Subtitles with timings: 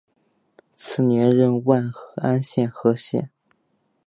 [0.75, 3.29] 次年任万安县知县。